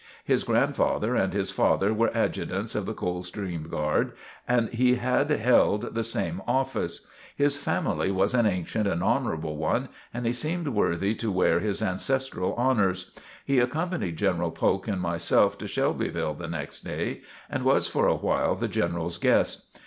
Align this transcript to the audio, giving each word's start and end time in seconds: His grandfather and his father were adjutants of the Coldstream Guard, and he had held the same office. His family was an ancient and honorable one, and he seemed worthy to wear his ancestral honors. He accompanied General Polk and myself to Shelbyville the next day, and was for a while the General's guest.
His 0.25 0.43
grandfather 0.43 1.15
and 1.15 1.31
his 1.31 1.51
father 1.51 1.93
were 1.93 2.09
adjutants 2.17 2.73
of 2.73 2.87
the 2.87 2.93
Coldstream 2.95 3.67
Guard, 3.69 4.13
and 4.47 4.67
he 4.69 4.95
had 4.95 5.29
held 5.29 5.93
the 5.93 6.03
same 6.03 6.41
office. 6.47 7.05
His 7.35 7.57
family 7.57 8.09
was 8.09 8.33
an 8.33 8.47
ancient 8.47 8.87
and 8.87 9.03
honorable 9.03 9.57
one, 9.57 9.89
and 10.11 10.25
he 10.25 10.33
seemed 10.33 10.69
worthy 10.69 11.13
to 11.13 11.31
wear 11.31 11.59
his 11.59 11.83
ancestral 11.83 12.55
honors. 12.55 13.11
He 13.45 13.59
accompanied 13.59 14.17
General 14.17 14.49
Polk 14.49 14.87
and 14.87 14.99
myself 14.99 15.55
to 15.59 15.67
Shelbyville 15.67 16.33
the 16.33 16.47
next 16.47 16.81
day, 16.81 17.21
and 17.47 17.61
was 17.63 17.87
for 17.87 18.07
a 18.07 18.15
while 18.15 18.55
the 18.55 18.67
General's 18.67 19.19
guest. 19.19 19.67